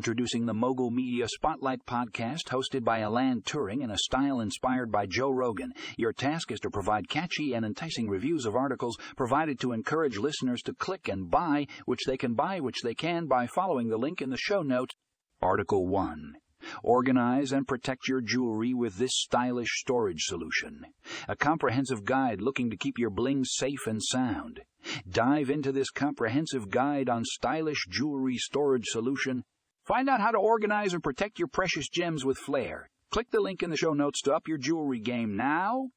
[0.00, 5.04] Introducing the Mogul Media Spotlight podcast, hosted by Alan Turing in a style inspired by
[5.04, 5.74] Joe Rogan.
[5.98, 10.62] Your task is to provide catchy and enticing reviews of articles provided to encourage listeners
[10.62, 14.22] to click and buy, which they can buy, which they can by following the link
[14.22, 14.94] in the show notes.
[15.42, 16.32] Article 1.
[16.82, 20.86] Organize and protect your jewelry with this stylish storage solution.
[21.28, 24.60] A comprehensive guide looking to keep your bling safe and sound.
[25.06, 29.44] Dive into this comprehensive guide on stylish jewelry storage solution.
[29.90, 32.88] Find out how to organize and protect your precious gems with flair.
[33.10, 35.88] Click the link in the show notes to up your jewelry game now